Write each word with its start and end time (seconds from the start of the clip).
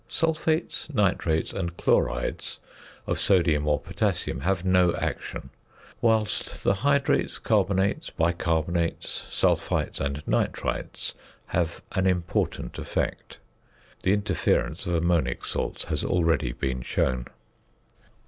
~ 0.05 0.09
Sulphates, 0.09 0.87
nitrates 0.91 1.53
and 1.53 1.77
chlorides 1.77 2.57
of 3.05 3.19
sodium 3.19 3.67
or 3.67 3.79
potassium 3.79 4.39
have 4.39 4.65
no 4.65 4.95
action, 4.95 5.51
whilst 6.01 6.63
the 6.63 6.73
hydrates, 6.73 7.37
carbonates, 7.37 8.09
bicarbonates, 8.09 9.27
sulphites, 9.29 9.99
and 9.99 10.25
nitrites 10.25 11.13
have 11.49 11.83
an 11.91 12.07
important 12.07 12.79
effect. 12.79 13.37
The 14.01 14.11
interference 14.13 14.87
of 14.87 14.95
ammonic 14.95 15.45
salts 15.45 15.83
has 15.83 16.03
already 16.03 16.51
been 16.51 16.81
shown. 16.81 17.27